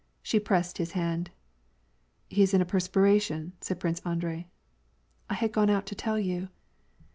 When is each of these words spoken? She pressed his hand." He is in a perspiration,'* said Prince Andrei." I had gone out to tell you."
She 0.23 0.39
pressed 0.39 0.79
his 0.79 0.93
hand." 0.93 1.29
He 2.27 2.41
is 2.41 2.55
in 2.55 2.59
a 2.59 2.65
perspiration,'* 2.65 3.51
said 3.61 3.79
Prince 3.79 3.99
Andrei." 4.03 4.47
I 5.29 5.35
had 5.35 5.51
gone 5.53 5.69
out 5.69 5.85
to 5.85 5.95
tell 5.95 6.17
you." 6.17 6.49